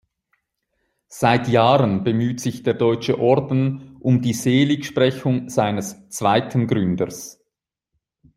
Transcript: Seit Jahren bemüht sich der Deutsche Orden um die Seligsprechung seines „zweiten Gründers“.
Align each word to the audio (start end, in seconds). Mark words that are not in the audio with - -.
Seit 1.09 1.47
Jahren 1.47 2.03
bemüht 2.03 2.39
sich 2.39 2.63
der 2.63 2.73
Deutsche 2.73 3.19
Orden 3.19 3.97
um 3.99 4.19
die 4.23 4.33
Seligsprechung 4.33 5.47
seines 5.47 6.09
„zweiten 6.09 6.65
Gründers“. 6.65 7.39